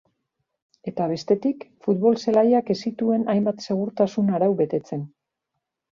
[0.91, 5.05] Eta bestetik, futbol-zelaiak ez zituen hainbat segurtasun arau betetzen.